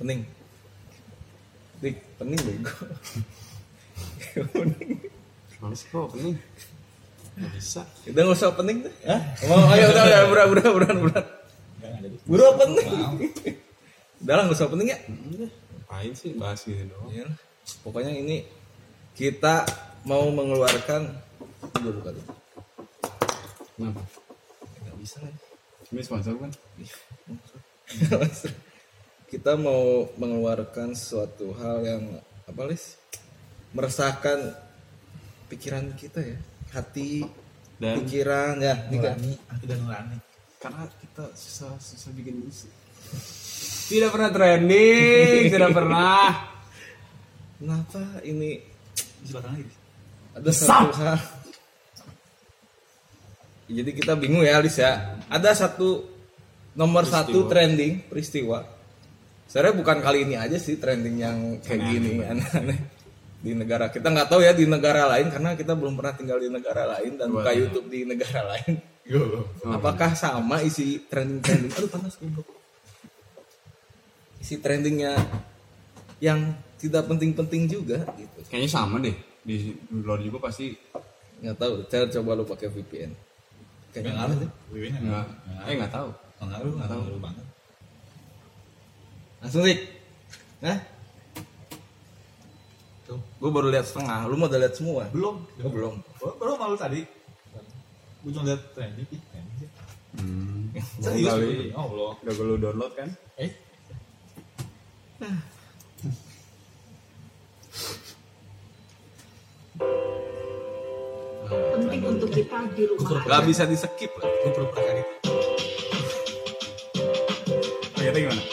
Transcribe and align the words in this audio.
Pening. 0.00 0.24
Dik, 1.84 1.96
pening 2.16 2.40
bego. 2.40 2.74
Pening. 4.56 4.98
Males 5.60 5.82
kok 5.84 6.10
pening. 6.16 6.40
Gak 7.36 7.50
bisa. 7.52 7.84
Udah 8.08 8.22
nggak 8.24 8.38
usah 8.40 8.56
pening 8.56 8.88
tuh. 8.88 8.94
Hah? 9.04 9.20
Mau 9.46 9.68
ayo 9.68 9.92
udah 9.92 10.04
udah 10.08 10.20
buruan 10.26 10.48
buruan 10.48 10.72
buruan 10.72 10.96
buruan. 10.96 11.24
Buru 12.24 12.46
pening. 12.56 12.90
Udah 14.24 14.34
lah 14.40 14.42
nggak 14.48 14.56
usah 14.56 14.72
pening 14.72 14.88
ya. 14.90 14.98
Udah. 15.06 15.50
Ngapain 15.52 16.12
sih 16.16 16.32
bahas 16.40 16.64
gini 16.64 16.88
doang? 16.88 17.12
Iya 17.12 17.28
lah. 17.28 17.36
Pokoknya 17.84 18.16
ini 18.16 18.48
kita 19.12 19.68
mau 20.08 20.24
mengeluarkan 20.32 21.14
gue 21.78 21.92
buka 22.00 22.10
dulu. 22.16 22.41
Kenapa? 23.82 24.02
Nggak 24.78 24.96
bisa 24.96 25.16
lagi. 25.18 25.40
Ini 25.90 26.00
sponsor 26.00 26.34
kan? 26.38 26.50
kita 29.28 29.52
mau 29.56 29.82
mengeluarkan 30.14 30.92
suatu 30.92 31.50
hal 31.52 31.82
yang 31.82 32.04
apa 32.44 32.62
lis 32.64 32.94
meresahkan 33.72 34.52
pikiran 35.48 35.92
kita 35.92 36.20
ya 36.20 36.38
hati 36.70 37.24
Dan 37.76 38.00
pikiran 38.00 38.60
ya 38.60 38.76
Nurani, 38.86 39.32
aku 39.50 39.62
udah 39.66 39.78
nurani. 39.78 40.16
karena 40.56 40.84
kita 41.02 41.24
susah 41.34 41.74
susah 41.76 42.10
bikin 42.14 42.38
musik. 42.38 42.70
Tidak 43.90 44.08
pernah 44.08 44.30
trending, 44.30 45.50
tidak 45.50 45.70
pernah. 45.82 46.30
kenapa 47.58 48.22
ini 48.22 48.62
Di 49.20 49.28
belakang 49.28 49.58
lagi. 49.58 49.74
ada 50.32 50.50
satu 50.50 50.92
hal 50.96 51.18
jadi 53.70 53.90
kita 53.94 54.12
bingung 54.18 54.42
ya 54.42 54.58
Lis 54.58 54.78
ya. 54.78 55.18
Ada 55.30 55.66
satu 55.66 56.06
nomor 56.74 57.06
satu 57.06 57.46
trending 57.46 58.08
peristiwa. 58.10 58.64
Sebenarnya 59.46 59.74
bukan 59.76 59.98
kali 60.00 60.18
ini 60.24 60.34
aja 60.40 60.56
sih 60.56 60.80
trending 60.80 61.16
yang 61.20 61.38
kayak 61.60 61.82
gini 61.92 62.24
aneh-aneh. 62.24 62.78
Di 63.42 63.52
negara 63.58 63.90
kita 63.90 64.08
nggak 64.08 64.28
tahu 64.30 64.40
ya 64.46 64.54
di 64.54 64.64
negara 64.70 65.10
lain 65.10 65.28
karena 65.28 65.58
kita 65.58 65.74
belum 65.74 65.98
pernah 65.98 66.14
tinggal 66.14 66.38
di 66.38 66.48
negara 66.48 66.86
lain 66.98 67.18
dan 67.18 67.28
buka 67.28 67.52
YouTube 67.52 67.86
di 67.90 68.06
negara 68.06 68.46
lain. 68.56 68.80
Apakah 69.66 70.14
sama 70.14 70.62
isi 70.62 71.02
trending-trending? 71.10 71.74
Aduh 71.74 71.90
panas 71.90 72.16
goblok 72.16 72.62
isi 74.42 74.58
trendingnya 74.58 75.14
yang 76.18 76.50
tidak 76.82 77.06
penting-penting 77.06 77.70
juga 77.70 78.02
gitu. 78.18 78.38
Kayaknya 78.50 78.70
sama 78.70 78.98
deh. 78.98 79.14
Di 79.46 79.70
luar 79.94 80.18
juga 80.18 80.50
pasti 80.50 80.74
nggak 81.42 81.56
tahu 81.58 81.72
cara 81.90 82.06
coba 82.10 82.30
lu 82.38 82.44
pakai 82.46 82.70
VPN 82.70 83.31
kayaknya 83.92 84.12
ngaruh. 84.16 84.36
deh 84.40 84.50
Wiwin 84.72 84.90
nggak 84.90 85.04
nggak. 85.04 85.26
ngaruh. 85.46 85.68
Eh 85.68 85.74
nggak 85.78 85.92
tahu. 85.92 86.08
Ngaruh, 86.42 86.72
nggak 86.74 86.88
ngaruh 86.90 87.20
banget. 87.22 87.44
langsung 89.42 89.62
sih 89.66 89.78
nah 90.62 90.78
Tuh. 93.02 93.18
gue 93.18 93.50
baru 93.50 93.68
lihat 93.74 93.86
setengah 93.90 94.30
lu 94.30 94.38
mau 94.38 94.46
udah 94.46 94.60
lihat 94.62 94.74
semua 94.78 95.10
Belum. 95.10 95.42
Oh, 95.62 95.70
belum 95.70 95.94
Baru, 96.22 96.32
baru 96.38 96.50
malu 96.54 96.76
tadi. 96.78 97.02
Gue 98.22 98.30
cuma 98.30 98.46
lihat 98.46 98.62
trending. 98.78 99.06
Sih. 99.10 99.20
Hmm. 100.14 100.70
Serius 101.02 101.34
gue. 101.34 101.74
Oh, 101.74 101.86
belum. 101.90 102.14
Udah 102.22 102.32
gue 102.38 102.46
download 102.62 102.92
kan? 102.94 103.08
Eh, 103.42 103.50
untuk 112.22 112.38
kita 112.38 112.70
di 112.78 112.86
rumah 112.86 113.18
nggak 113.18 113.42
aja. 113.42 113.50
bisa 113.50 113.62
di 113.66 113.74
skip 113.74 114.14
lah 114.14 114.30
gue 114.30 114.50
pura-pura 114.54 114.78
kaget. 114.78 115.08
Ternyata 117.98 118.18
gimana? 118.22 118.44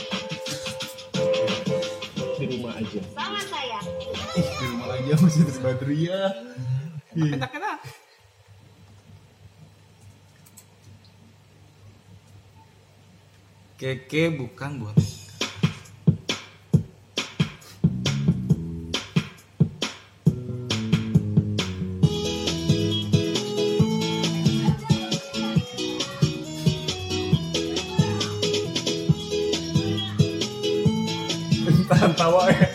di 2.39 2.45
rumah 2.55 2.73
aja 2.81 3.01
Sama 3.13 3.41
saya. 3.45 3.79
Di 4.33 4.65
rumah 4.73 4.89
aja 4.89 5.13
masih 5.21 5.41
terus 5.45 5.61
Badria. 5.61 6.21
keke 13.77 14.33
bukan 14.33 14.81
buat 14.81 14.97
tawa 32.15 32.51
ya. 32.51 32.68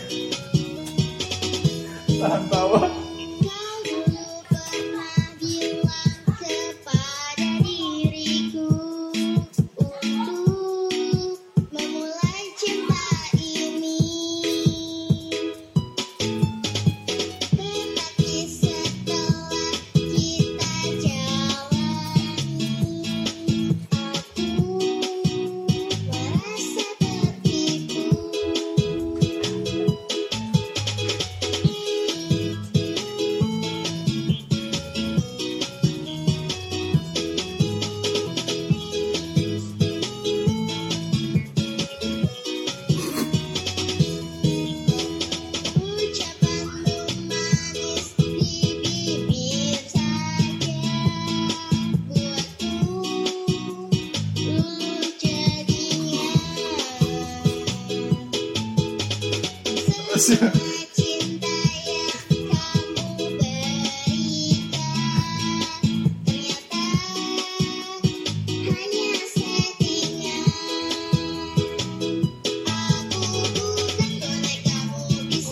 Bisa 60.25 60.49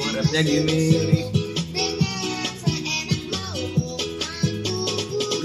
rapnya 0.09 0.41
gini. 0.41 0.81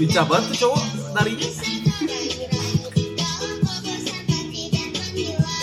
Lincah 0.01 0.25
banget 0.25 0.43
tuh 0.49 0.57
cowok 0.65 0.83
tarinya 1.13 1.49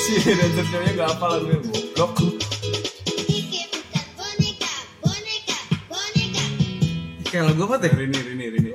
Si 0.07 0.23
dancer 0.23 0.65
ceweknya 0.71 1.03
gak 1.03 1.19
apa 1.19 1.25
lagunya 1.35 1.59
goblok. 1.99 2.46
Kayak 7.37 7.53
lagu 7.53 7.69
apa 7.69 7.77
teh 7.85 7.93
Rini, 7.93 8.17
Rini, 8.17 8.45
Rini. 8.49 8.71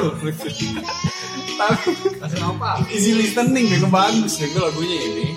Ternyata 0.00 0.48
Langsung 2.20 2.44
apa? 2.56 2.80
Easy 2.88 3.12
listening 3.12 3.68
bego 3.68 3.88
bagus 3.92 4.40
bego 4.40 4.64
lagunya 4.64 4.96
ini. 4.96 5.29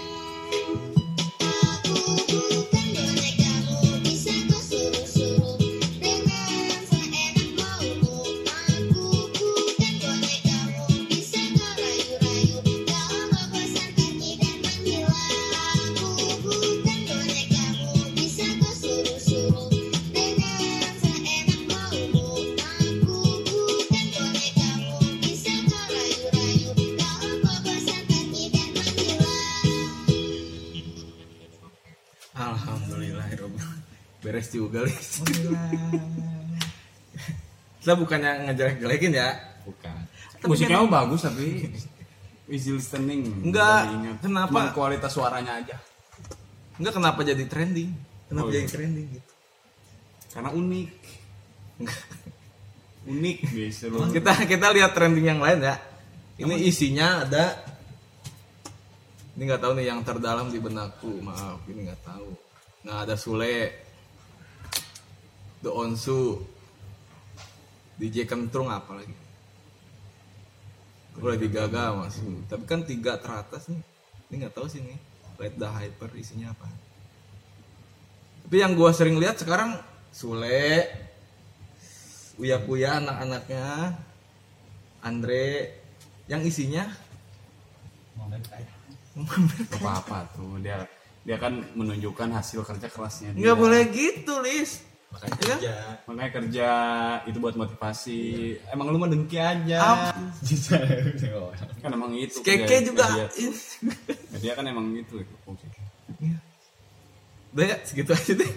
Beres 34.34 34.50
juga. 34.50 34.82
Kita 37.78 37.94
bukannya 37.94 38.50
ngejelek-jelekin 38.50 39.14
ya. 39.14 39.30
Bukan. 39.62 39.98
Musiknya 40.50 40.82
mah 40.82 41.06
bagus 41.06 41.22
tapi 41.22 41.70
easy 42.50 42.74
listening. 42.74 43.30
Enggak, 43.46 43.94
kenapa? 44.26 44.50
Cuman 44.50 44.74
kualitas 44.74 45.14
suaranya 45.14 45.62
aja. 45.62 45.78
Enggak 46.82 46.98
kenapa 46.98 47.22
jadi 47.22 47.46
trending? 47.46 47.94
Kenapa 48.26 48.50
Oh, 48.50 48.52
iya. 48.52 48.66
jadi 48.66 48.74
trending 48.74 49.08
gitu? 49.22 49.32
Karena 50.34 50.50
unik. 50.50 50.92
unik 53.14 53.38
bisa 53.54 53.86
lu. 53.94 54.02
Kita 54.10 54.34
kita 54.50 54.68
lihat 54.74 54.98
trending 54.98 55.30
yang 55.30 55.38
lain 55.46 55.62
ya. 55.62 55.78
Ini 56.42 56.58
isinya 56.66 57.22
ada 57.22 57.62
ini 59.38 59.46
nggak 59.46 59.62
tahu 59.62 59.74
nih 59.78 59.86
yang 59.94 60.02
terdalam 60.02 60.50
di 60.50 60.58
benakku 60.58 61.22
maaf 61.22 61.62
ini 61.66 61.90
nggak 61.90 62.02
tahu 62.06 62.30
nah 62.86 63.02
ada 63.02 63.18
Sule 63.18 63.70
The 65.64 65.72
Onsu 65.72 66.44
DJ 67.96 68.28
Kentrung 68.28 68.68
apa 68.68 69.00
lagi? 69.00 69.16
Boleh 71.16 71.40
digaga 71.40 71.96
mas. 71.96 72.20
Tapi 72.52 72.64
kan 72.68 72.84
tiga 72.84 73.16
teratas 73.16 73.72
nih. 73.72 73.80
Ini 74.28 74.34
nggak 74.44 74.54
tahu 74.60 74.68
sih 74.68 74.84
nih 74.84 75.00
Let 75.40 75.56
the 75.56 75.70
Hyper 75.70 76.12
isinya 76.20 76.52
apa. 76.52 76.68
Tapi 78.44 78.56
yang 78.60 78.76
gua 78.76 78.92
sering 78.92 79.16
lihat 79.18 79.40
sekarang 79.40 79.80
Sule 80.12 80.84
Uya 82.36 82.60
Kuya 82.60 83.00
anak-anaknya 83.00 83.98
Andre 85.00 85.80
yang 86.28 86.44
isinya? 86.44 86.92
Gak 89.14 89.80
apa-apa 89.80 90.28
tuh. 90.34 90.60
Dia 90.60 90.84
dia 91.24 91.38
kan 91.40 91.64
menunjukkan 91.72 92.36
hasil 92.36 92.68
kerja 92.68 92.88
kerasnya 92.92 93.32
dia. 93.32 93.48
nggak 93.48 93.58
boleh 93.58 93.82
gitu 93.96 94.44
Lis 94.44 94.84
Makanya 95.14 95.32
Iya. 95.32 95.46
kerja. 95.54 95.74
makanya 96.04 96.32
kerja 96.34 96.70
itu 97.24 97.38
buat 97.38 97.54
motivasi. 97.54 98.20
Emang 98.68 98.86
lu 98.88 98.98
mah 98.98 99.08
dengki 99.08 99.38
aja 99.38 99.80
kan 101.80 101.90
emang 101.90 102.12
itu 102.14 102.38
Keke 102.40 102.60
kerja- 102.60 102.84
juga. 102.84 103.06
kerja. 103.28 103.48
dia 104.36 104.52
kan 104.54 104.64
emang 104.66 104.94
gitu 104.94 105.18
itu 105.18 105.34
fungsinya. 105.42 105.82
udah 107.54 107.66
ya 107.68 107.76
segitu 107.84 108.10
aja 108.10 108.32
deh. 108.34 108.50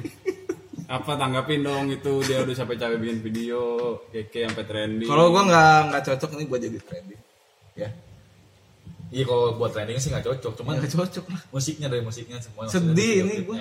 Apa 0.87 1.15
tanggapin 1.15 1.61
dong 1.61 1.91
itu. 1.91 2.23
Dia 2.23 2.41
udah 2.41 2.55
sampai 2.55 2.75
capek 2.75 2.97
bikin 2.97 3.19
video. 3.21 3.61
Keke 4.09 4.47
sampai 4.47 4.65
trending. 4.65 5.05
Kalau 5.05 5.29
gua 5.29 5.43
nggak 5.45 5.77
nggak 5.91 6.03
cocok 6.07 6.29
nih 6.33 6.47
buat 6.47 6.61
jadi 6.61 6.79
trending. 6.81 7.21
Ya. 7.75 7.89
Iya 9.07 9.23
kalau 9.23 9.55
buat 9.55 9.71
trending 9.71 9.97
sih 9.97 10.09
nggak 10.09 10.25
cocok, 10.25 10.53
cuman 10.57 10.79
nggak 10.79 10.91
cocok 10.91 11.25
lah. 11.29 11.41
musiknya 11.51 11.87
dari 11.87 12.01
musiknya 12.01 12.37
semua. 12.41 12.67
Sedih 12.67 13.23
ini 13.23 13.35
gua. 13.43 13.55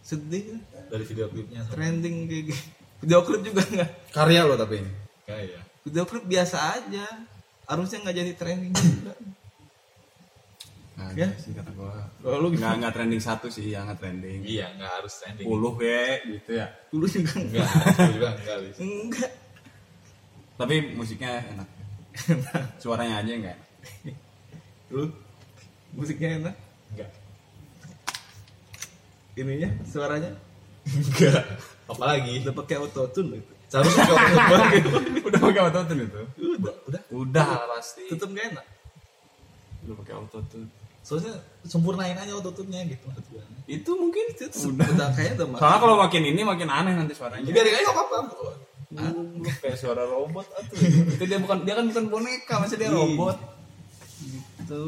sedih 0.00 0.56
Dari 0.88 1.04
video 1.04 1.26
klipnya. 1.28 1.60
sama- 1.62 1.74
trending 1.76 2.16
kayak 2.24 2.44
gitu 2.48 2.62
video 2.98 3.20
klip 3.22 3.40
juga 3.42 3.62
nggak? 3.62 3.90
Karya 4.10 4.40
lo 4.42 4.54
tapi 4.54 4.74
ini. 4.82 4.92
Kayak 5.22 5.44
ya. 5.46 5.60
video 5.84 6.04
klip 6.04 6.24
biasa 6.24 6.56
aja. 6.74 7.06
Harusnya 7.64 7.98
nggak 8.02 8.16
jadi 8.16 8.32
trending 8.34 8.72
juga. 8.74 9.14
Nggak 10.98 11.14
Ya. 11.14 11.28
sih 11.38 11.54
kata 11.54 11.70
gua. 11.72 12.10
Kalau 12.18 12.38
lu 12.42 12.48
nggak 12.50 12.72
nggak 12.82 12.92
trending 12.92 13.22
satu 13.22 13.46
sih 13.46 13.70
ya 13.70 13.86
nggak 13.86 13.98
trending. 13.98 14.42
Iya 14.42 14.66
nggak 14.74 14.90
harus 14.98 15.12
trending. 15.22 15.46
puluh 15.46 15.74
ya 15.78 16.18
gitu 16.26 16.50
ya. 16.58 16.66
Dulu 16.90 17.06
juga 17.06 17.32
enggak 17.38 17.62
Enggak, 17.62 17.86
aku 17.86 18.12
juga 18.18 18.28
enggak. 18.34 18.58
Enggak 18.82 19.32
tapi 20.58 20.74
musiknya 20.90 21.38
enak. 21.54 21.68
Suaranya 22.82 23.22
aja 23.22 23.30
enggak 23.30 23.54
enak 24.02 24.18
lu? 24.90 25.06
Musiknya 25.94 26.28
enak? 26.42 26.54
Enggak. 26.90 27.10
ininya 29.38 29.70
suaranya 29.86 30.34
Enggak. 30.96 31.44
Apalagi? 31.88 32.32
Udah 32.44 32.54
pakai 32.54 32.74
auto 32.80 33.02
tune 33.12 33.40
itu. 33.40 33.52
Seharusnya 33.68 34.04
kalau 34.08 34.18
udah 35.28 35.40
pakai 35.40 35.60
autotune 35.68 36.02
itu? 36.08 36.20
Udah. 36.56 36.74
Udah. 36.88 37.02
Udah 37.12 37.50
pasti. 37.76 38.04
Tetep 38.08 38.28
gak 38.32 38.46
enak. 38.56 38.66
Udah 39.88 39.94
pakai 40.04 40.14
autotune. 40.16 40.68
Soalnya 41.04 41.40
sempurnain 41.64 42.16
aja 42.16 42.32
autotune-nya 42.36 42.84
gitu 42.92 43.08
maksud 43.08 43.24
gue. 43.32 43.40
itu 43.64 43.90
mungkin 43.96 44.24
udah. 44.28 44.86
udah 44.92 45.08
kayaknya 45.16 45.34
udah 45.40 45.48
mati. 45.48 45.60
soalnya 45.60 45.80
kalau 45.80 45.96
makin 45.96 46.22
ini 46.24 46.40
makin 46.44 46.68
aneh 46.68 46.92
nanti 46.92 47.12
suaranya. 47.16 47.48
Biarin 47.48 47.74
aja 47.80 47.88
nggak 47.88 47.96
apa-apa. 47.96 48.48
Lu 48.88 49.48
kayak 49.60 49.76
suara 49.80 50.04
robot 50.04 50.44
atuh. 50.52 50.76
itu 51.16 51.24
dia 51.24 51.40
bukan 51.40 51.64
dia 51.64 51.80
kan 51.80 51.84
bukan 51.88 52.04
boneka 52.12 52.54
masa 52.60 52.76
dia 52.76 52.92
robot. 52.92 53.36
Gitu. 54.20 54.84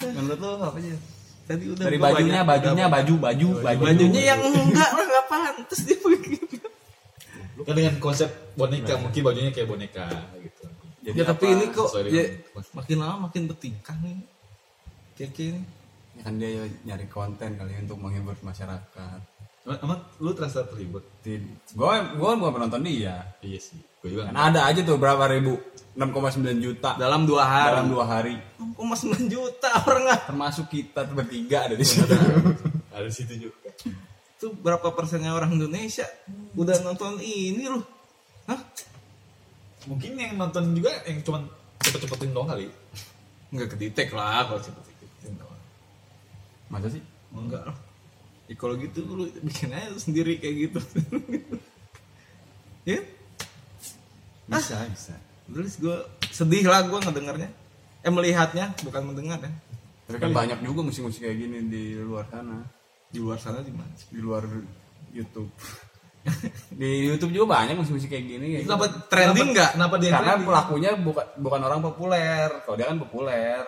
Menurut 0.00 0.38
lo 0.40 0.50
apa 0.64 0.80
aja 0.80 0.96
tadi 1.50 1.64
udah 1.66 1.82
dari 1.82 1.98
bajunya 1.98 2.40
banyak- 2.40 2.46
bajunya 2.46 2.84
udah- 2.84 2.94
baju 2.94 3.14
baju 3.18 3.48
baju. 3.58 3.82
bajunya 3.84 4.22
yang 4.24 4.40
enggak 4.62 4.90
lah 4.92 5.04
nggak 5.04 5.26
pantas 5.26 5.80
dia 5.82 5.98
begitu 5.98 6.56
Kan 7.60 7.74
dengan 7.76 7.94
konsep 7.98 8.28
boneka 8.54 8.94
mungkin 8.96 9.20
bajunya 9.20 9.50
kayak 9.50 9.68
boneka 9.68 10.06
gitu. 10.38 10.64
jadi 11.02 11.16
ya 11.16 11.24
tapi 11.26 11.44
ini 11.50 11.64
kok 11.68 11.88
ya, 12.06 12.24
makin 12.72 12.96
lama 12.96 13.16
makin 13.26 13.42
bertingkah 13.44 13.96
nih 13.98 14.16
keke 15.16 15.44
ini 15.50 15.62
Ya 16.10 16.26
kan 16.26 16.36
dia 16.36 16.50
nyari 16.84 17.06
konten 17.06 17.54
kali 17.54 17.72
untuk 17.78 17.96
menghibur 17.96 18.34
masyarakat 18.40 19.20
Emang, 19.68 20.00
lu 20.24 20.32
terasa 20.32 20.64
terlibat? 20.64 21.04
gue 21.20 21.94
gue 22.16 22.30
bukan 22.40 22.52
penonton 22.56 22.80
dia. 22.80 23.28
Iya 23.44 23.60
sih. 23.60 23.76
Gue 24.00 24.16
juga 24.16 24.32
kan 24.32 24.34
ada 24.48 24.64
aja 24.64 24.80
tuh 24.80 24.96
berapa 24.96 25.20
ribu? 25.28 25.60
6,9 25.92 26.64
juta. 26.64 26.96
Dalam 26.96 27.28
dua 27.28 27.44
hari. 27.44 27.68
Dalam 27.76 27.88
dua 27.92 28.04
hari. 28.08 28.34
6,9 28.56 29.28
juta 29.28 29.68
orang 29.84 30.02
nggak 30.08 30.22
termasuk 30.32 30.66
kita 30.72 31.04
bertiga 31.12 31.68
ada 31.68 31.76
di 31.76 31.84
situ. 31.84 32.08
Ada 32.90 33.06
di 33.06 33.14
situ 33.14 33.34
juga. 33.48 33.70
itu 34.40 34.50
berapa 34.56 34.92
persennya 34.92 35.30
orang 35.30 35.54
Indonesia 35.54 36.04
udah 36.58 36.80
nonton 36.82 37.22
ini 37.22 37.70
loh 37.70 37.84
hah? 38.50 38.60
Mungkin 39.86 40.18
yang 40.18 40.34
nonton 40.34 40.74
juga 40.74 40.90
yang 41.06 41.22
cuman 41.22 41.44
cepet-cepetin 41.80 42.34
doang 42.34 42.50
kali. 42.50 42.66
nggak 43.54 43.68
kedetek 43.78 44.10
lah 44.10 44.42
kalau 44.48 44.58
cepet 44.58 44.82
cepet 44.84 45.32
masa 46.66 46.88
sih? 46.90 47.02
Enggak 47.30 47.62
lah 47.68 47.76
ya, 48.50 48.54
kalau 48.58 48.74
gitu 48.74 49.06
lu 49.06 49.30
bikin 49.46 49.70
aja 49.70 49.94
sendiri 49.94 50.42
kayak 50.42 50.56
gitu. 50.68 50.80
Ya? 52.88 52.96
Bisa 54.48 54.88
bisa. 54.88 55.14
Terus 55.44 55.76
gue 55.76 55.96
sedih 56.32 56.64
lah 56.64 56.88
gue 56.88 56.96
ngedengarnya. 56.96 57.50
Eh 58.00 58.08
melihatnya 58.08 58.72
bukan 58.80 59.12
mendengar 59.12 59.36
ya. 59.44 59.52
Tapi 60.08 60.16
kan 60.16 60.32
banyak 60.32 60.58
juga 60.64 60.80
musik-musik 60.88 61.22
kayak 61.22 61.38
gini 61.38 61.58
di 61.68 61.84
luar 62.00 62.26
sana. 62.32 62.64
Di 63.12 63.18
luar 63.20 63.38
sana 63.38 63.60
di 63.60 63.70
mana? 63.70 63.92
Di 63.94 64.18
luar 64.18 64.48
YouTube. 65.12 65.52
Di 66.80 66.90
YouTube 67.12 67.32
juga 67.36 67.60
banyak 67.60 67.76
musik-musik 67.78 68.08
kayak 68.10 68.26
gini. 68.26 68.46
Kayak 68.58 68.64
kenapa 68.66 68.84
gitu. 68.88 68.98
trending 69.12 69.48
nggak? 69.52 69.70
Kenapa 69.76 69.94
dia 70.00 70.10
karena 70.10 70.32
trending? 70.32 70.48
pelakunya 70.48 70.90
bukan 70.98 71.26
bukan 71.36 71.60
orang 71.68 71.80
populer. 71.84 72.48
Kalau 72.64 72.76
dia 72.80 72.86
kan 72.88 72.98
populer. 72.98 73.62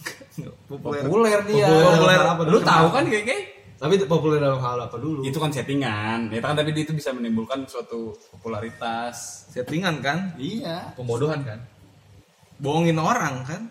Populer. 0.72 1.04
Populer 1.04 1.38
dia. 1.44 1.68
Populer 1.68 2.20
apa 2.24 2.42
lu 2.48 2.58
tahu 2.64 2.86
kan 2.88 3.04
kayak 3.12 3.24
kayak 3.28 3.55
Tapi 3.76 4.00
populer 4.02 4.40
dalam 4.40 4.56
hal 4.56 4.78
apa 4.80 4.96
dulu? 4.96 5.20
itu 5.20 5.36
kan 5.36 5.52
settingan. 5.52 6.32
Ya 6.32 6.40
kan 6.40 6.56
tapi 6.56 6.72
itu 6.72 6.90
bisa 6.90 7.12
menimbulkan 7.12 7.64
suatu 7.64 8.16
popularitas. 8.30 9.46
Settingan 9.48 10.00
kan? 10.00 10.32
Iya. 10.36 10.92
Pembodohan 10.94 11.40
kan? 11.42 11.60
bohongin 12.56 12.96
orang 12.96 13.44
kan? 13.44 13.68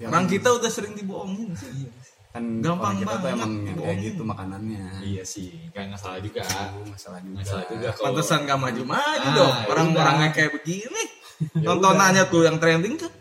Ya, 0.00 0.08
orang 0.08 0.24
kita 0.24 0.48
udah 0.50 0.66
sering 0.66 0.96
dibohongin 0.96 1.52
sih. 1.52 1.84
Kan 2.32 2.64
Gampang 2.64 2.96
kita 2.96 3.12
tuh 3.12 3.20
banget 3.20 3.36
emang 3.36 3.52
yang 3.52 3.60
kayak 3.62 3.76
bohongin. 3.76 4.06
gitu 4.08 4.22
makanannya. 4.24 4.84
Iya 5.04 5.22
sih, 5.22 5.48
kayak 5.68 5.86
nggak 5.92 6.00
salah 6.00 6.16
juga. 6.16 6.40
Nggak 6.40 6.96
salah 6.96 7.20
juga. 7.20 7.34
Nggak 7.36 7.44
salah 7.46 7.64
juga. 7.68 7.88
kalau- 7.92 8.04
pantesan 8.08 8.40
gak 8.42 8.56
maju-maju 8.58 9.20
Ah, 9.20 9.34
dong. 9.36 9.52
ya 9.54 9.66
orang-orangnya 9.68 10.28
kayak 10.32 10.50
begini. 10.56 11.04
Tontonannya 11.68 12.24
tuh 12.26 12.40
yang 12.40 12.56
trending 12.56 12.96
kan? 12.96 13.12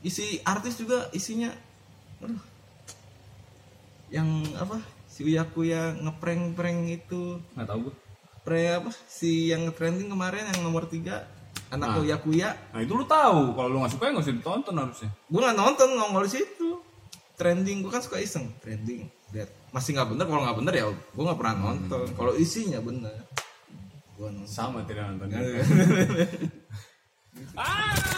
Isi 0.00 0.40
artis 0.40 0.80
juga 0.80 1.12
isinya 1.12 1.52
aduh. 2.18 2.40
Yang 4.08 4.28
apa 4.56 4.76
si 5.16 5.24
Uya 5.24 5.48
Kuya 5.48 5.96
ngeprank 5.96 6.52
prank 6.52 6.80
itu. 6.92 7.40
Nggak 7.56 7.66
tahu 7.66 7.78
gue 7.88 7.94
prank 8.44 8.68
apa? 8.84 8.90
Si 9.08 9.48
yang 9.48 9.72
trending 9.72 10.12
kemarin 10.12 10.44
yang 10.52 10.60
nomor 10.60 10.84
tiga. 10.84 11.24
Anak 11.66 11.88
Nah. 11.88 11.96
kuya 11.98 12.16
kuya 12.20 12.50
Nah 12.70 12.78
itu 12.78 12.94
lu 12.94 13.02
tahu, 13.02 13.56
kalau 13.56 13.68
lu 13.72 13.82
nggak 13.82 13.90
suka 13.96 14.06
ya 14.06 14.10
nggak 14.14 14.22
usah 14.28 14.36
ditonton 14.38 14.74
harusnya. 14.76 15.10
gue 15.26 15.40
nggak 15.40 15.56
nonton 15.56 15.88
nongol 15.96 16.22
di 16.28 16.32
situ. 16.36 16.68
Trending 17.34 17.80
gue 17.82 17.90
kan 17.90 18.04
suka 18.04 18.20
iseng. 18.20 18.52
Trending 18.60 19.08
lihat. 19.32 19.50
Masih 19.72 19.96
nggak 19.96 20.14
bener 20.14 20.24
kalau 20.28 20.42
nggak 20.46 20.58
bener 20.62 20.74
ya 20.76 20.84
gue 20.92 21.24
nggak 21.24 21.38
pernah 21.40 21.54
nonton. 21.58 22.06
Kalau 22.12 22.32
isinya 22.36 22.78
bener 22.78 23.16
gue 24.14 24.28
nonton. 24.28 24.46
Sama 24.46 24.84
tidak 24.84 25.10
nonton. 25.10 25.32
Ah. 27.52 28.15